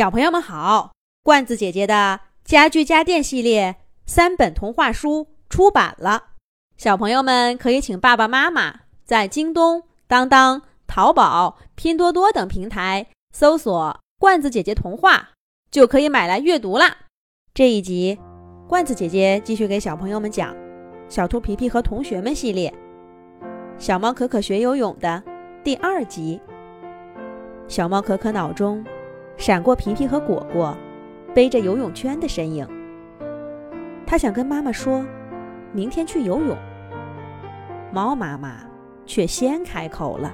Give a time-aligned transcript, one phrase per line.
[0.00, 3.76] 小朋友们好，罐子姐姐的家具家电系列
[4.06, 6.28] 三本童话书出版了，
[6.78, 15.32] 小朋友们可以请爸爸妈妈在京东、当当、淘宝、拼多多等平台搜索“罐子姐姐童话”，
[15.70, 16.96] 就可以买来阅读啦。
[17.52, 18.18] 这一集，
[18.66, 20.54] 罐子姐姐继续给小朋友们讲
[21.10, 22.72] 《小兔皮皮和同学们》系列，
[23.78, 25.22] 《小猫可可学游泳》的
[25.62, 26.40] 第二集。
[27.68, 28.82] 小猫可可脑中。
[29.40, 30.76] 闪过皮皮和果果
[31.34, 32.68] 背着游泳圈的身影，
[34.06, 35.02] 他想跟妈妈说，
[35.72, 36.54] 明天去游泳。
[37.90, 38.56] 猫妈妈
[39.06, 40.30] 却先开口了：“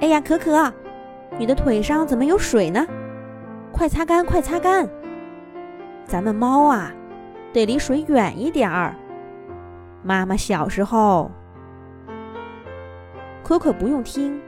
[0.00, 0.72] 哎呀，可可，
[1.36, 2.86] 你的腿上怎么有水呢？
[3.72, 4.88] 快擦干，快擦干！
[6.06, 6.90] 咱们猫啊，
[7.52, 8.96] 得离水远一点儿。
[10.02, 11.30] 妈妈小时候……”
[13.44, 14.40] 可可不用听，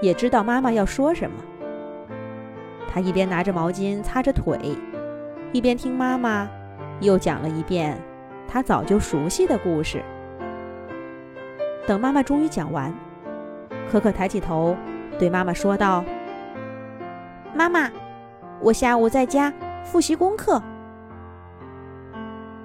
[0.00, 1.36] 也知道妈妈要说什么。
[2.96, 4.58] 他一边拿着毛巾擦着腿，
[5.52, 6.48] 一边听妈妈
[7.00, 7.94] 又讲了一遍
[8.48, 10.02] 他早就熟悉的故事。
[11.86, 12.90] 等妈妈终于讲完，
[13.92, 14.74] 可可抬起头
[15.18, 16.02] 对妈妈说道
[17.52, 17.90] ：“妈妈，
[18.62, 19.52] 我下午在家
[19.84, 20.62] 复习功课。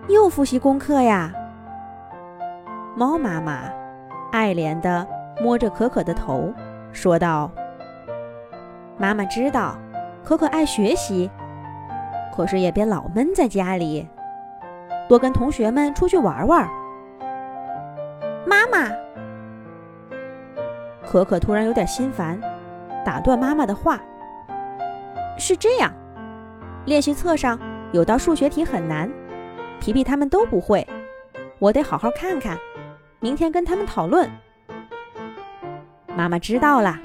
[0.08, 1.34] 又复习功课呀？”
[2.96, 3.64] 猫妈妈
[4.32, 5.06] 爱怜地
[5.42, 6.54] 摸着可可的头，
[6.94, 7.52] 说道
[8.98, 9.76] ：“妈妈知道。”
[10.24, 11.30] 可可爱学习，
[12.34, 14.08] 可是也别老闷在家里，
[15.10, 16.70] 多跟同学们出去玩玩。
[18.46, 18.90] 妈妈，
[21.06, 22.40] 可可突然有点心烦，
[23.04, 24.00] 打断妈妈的话
[25.38, 25.92] ：“是这样，
[26.86, 27.60] 练习册上
[27.92, 29.12] 有道数学题很难，
[29.80, 30.88] 皮皮他们都不会，
[31.60, 32.58] 我得好好看看，
[33.20, 34.30] 明天跟他们讨论。”
[36.16, 36.98] 妈妈知道了，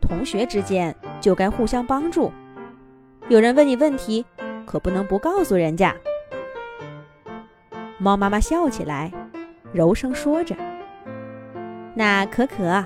[0.00, 0.94] 同学之间。
[1.24, 2.30] 就该互相帮助。
[3.28, 4.26] 有人问你问题，
[4.66, 5.96] 可不能不告诉人家。
[7.96, 9.10] 猫妈妈笑起来，
[9.72, 10.54] 柔声说着
[11.96, 12.84] ：“那可可，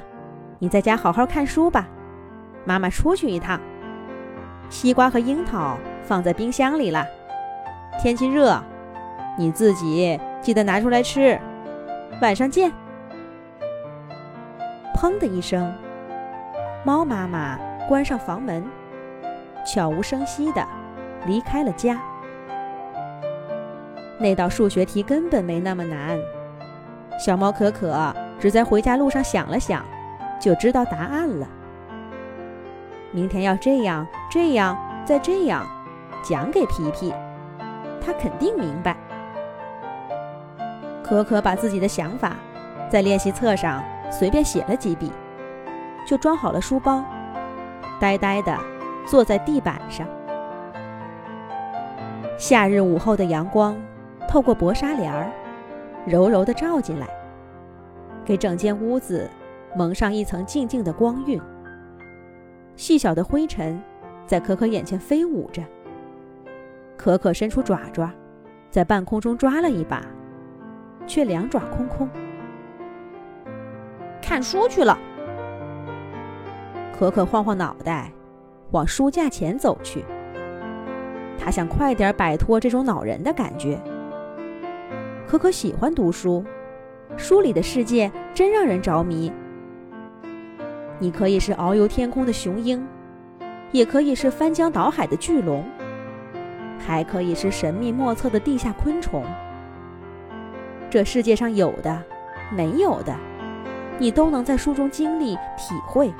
[0.60, 1.88] 你在家好好看书吧。
[2.64, 3.60] 妈妈出去一趟，
[4.70, 7.04] 西瓜和樱桃放在冰箱里了。
[8.00, 8.62] 天气热，
[9.36, 11.36] 你自己记得拿出来吃。
[12.22, 12.70] 晚上见。”
[14.94, 15.74] 砰的一声，
[16.84, 17.58] 猫妈妈。
[17.88, 18.62] 关上房门，
[19.64, 20.62] 悄无声息地
[21.26, 21.98] 离开了家。
[24.18, 26.18] 那道数学题根本没那么难，
[27.18, 29.82] 小猫可可只在回家路上想了想，
[30.38, 31.48] 就知道答案了。
[33.10, 34.76] 明天要这样、这样、
[35.06, 35.66] 再这样，
[36.22, 37.14] 讲给皮皮，
[38.04, 38.94] 他肯定明白。
[41.02, 42.36] 可可把自己的想法
[42.90, 45.10] 在练习册上随便写了几笔，
[46.06, 47.02] 就装好了书包。
[48.00, 48.58] 呆呆地
[49.06, 50.06] 坐在地板上。
[52.36, 53.76] 夏日午后的阳光
[54.28, 55.30] 透过薄纱帘儿，
[56.06, 57.08] 柔柔地照进来，
[58.24, 59.28] 给整间屋子
[59.74, 61.40] 蒙上一层静静的光晕。
[62.76, 63.82] 细小的灰尘
[64.24, 65.62] 在可可眼前飞舞着。
[66.96, 68.10] 可可伸出爪爪，
[68.70, 70.02] 在半空中抓了一把，
[71.06, 72.08] 却两爪空空。
[74.20, 74.98] 看书去了。
[76.98, 78.12] 可可晃晃脑袋，
[78.72, 80.04] 往书架前走去。
[81.38, 83.78] 他想快点摆脱这种恼人的感觉。
[85.24, 86.44] 可可喜欢读书，
[87.16, 89.32] 书里的世界真让人着迷。
[90.98, 92.84] 你可以是遨游天空的雄鹰，
[93.70, 95.64] 也可以是翻江倒海的巨龙，
[96.80, 99.24] 还可以是神秘莫测的地下昆虫。
[100.90, 102.02] 这世界上有的、
[102.52, 103.14] 没有的，
[104.00, 106.12] 你都能在书中经历、体会。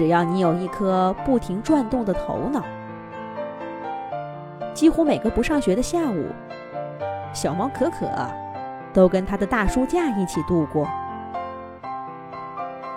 [0.00, 2.64] 只要你有一颗不停转动的头脑，
[4.72, 6.24] 几乎每个不上学的下午，
[7.34, 8.08] 小猫可可
[8.94, 10.88] 都跟他的大书架一起度过。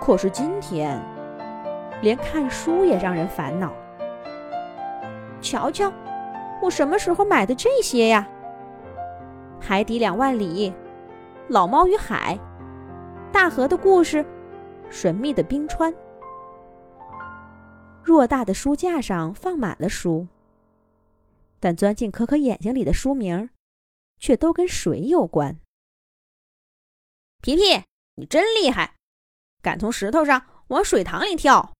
[0.00, 0.98] 可是今天，
[2.00, 3.70] 连看书也让人烦恼。
[5.42, 5.92] 瞧瞧，
[6.62, 8.26] 我什么时候买的这些呀？
[9.60, 10.72] 海底两万里，
[11.48, 12.38] 老猫与海，
[13.30, 14.24] 大河的故事，
[14.88, 15.94] 神秘的冰川。
[18.04, 20.28] 偌大的书架上放满了书，
[21.58, 23.48] 但钻进可可眼睛里的书名，
[24.18, 25.58] 却都跟水有关。
[27.40, 27.82] 皮皮，
[28.16, 28.96] 你真厉害，
[29.62, 31.72] 敢从石头上往水塘里跳！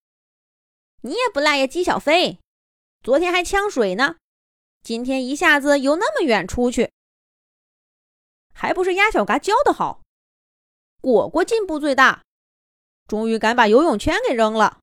[1.03, 2.38] 你也不赖呀，姬小飞，
[3.03, 4.17] 昨天还呛水呢，
[4.82, 6.91] 今天一下子游那么远出去，
[8.55, 10.00] 还不是鸭小嘎教的好。
[11.03, 12.23] 果果进步最大，
[13.06, 14.81] 终于敢把游泳圈给扔了。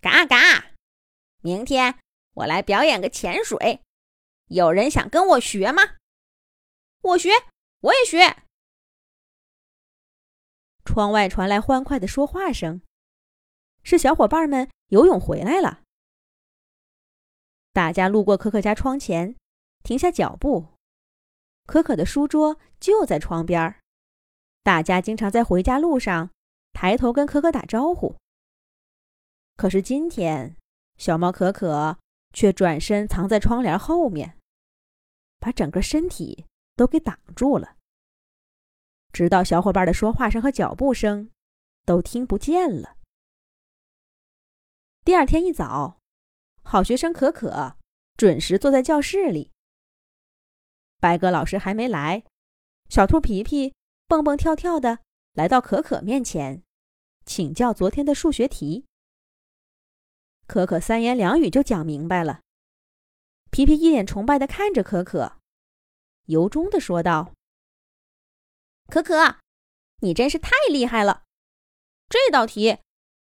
[0.00, 0.76] 嘎嘎！
[1.40, 1.98] 明天
[2.34, 3.82] 我来表演个潜水，
[4.46, 5.96] 有人想跟我学吗？
[7.00, 7.30] 我学，
[7.80, 8.44] 我也学。
[10.84, 12.80] 窗外传来欢快的说话声，
[13.82, 15.82] 是小伙伴们游泳回来了。
[17.72, 19.36] 大家路过可可家窗前，
[19.82, 20.74] 停下脚步。
[21.66, 23.80] 可可的书桌就在窗边
[24.62, 26.30] 大家经常在回家路上
[26.72, 28.16] 抬头跟可可打招呼。
[29.58, 30.54] 可是今天，
[30.98, 31.98] 小猫可可
[32.32, 34.38] 却转身藏在窗帘后面，
[35.40, 36.46] 把整个身体
[36.76, 37.76] 都给挡住了。
[39.12, 41.32] 直到小伙伴的说话声和脚步声
[41.84, 42.98] 都听不见了。
[45.04, 45.98] 第二天一早，
[46.62, 47.76] 好学生可可
[48.16, 49.50] 准时坐在教室里。
[51.00, 52.22] 白鸽老师还没来，
[52.88, 53.74] 小兔皮皮
[54.06, 55.00] 蹦蹦跳跳的
[55.32, 56.62] 来到可可面前，
[57.26, 58.84] 请教昨天的数学题。
[60.48, 62.40] 可可三言两语就讲明白了。
[63.50, 65.36] 皮皮一脸崇拜的看着可可，
[66.24, 67.34] 由衷的说道。
[68.86, 69.36] 可可，
[70.00, 71.24] 你真是太厉害了！
[72.08, 72.78] 这道题，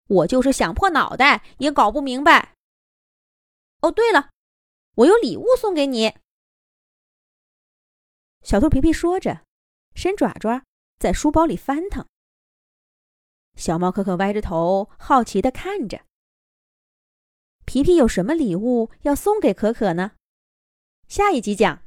[0.08, 2.54] 我就是想破脑袋也搞不明白。
[3.82, 4.30] 哦，对了，
[4.96, 6.16] 我有礼物送给你。
[8.42, 9.44] 小兔皮皮说着，
[9.94, 10.64] 伸爪爪
[10.98, 12.06] 在书包里翻腾。
[13.56, 16.06] 小猫可可歪着头，好奇的看着。
[17.72, 20.10] 皮皮有什么礼物要送给可可呢？
[21.06, 21.84] 下一集讲。